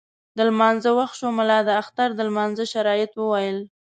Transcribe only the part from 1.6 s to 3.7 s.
د اختر د لمانځه شرایط وویل.